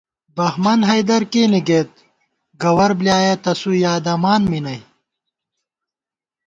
بہمن 0.35 0.79
حیدر 0.89 1.21
کېنےگئیت، 1.31 1.91
گوَر 2.61 2.91
بۡلیایَہ 2.97 3.35
تسُو 3.43 3.71
یادَمان 3.83 4.41
می 4.49 4.59
نئ 4.65 4.79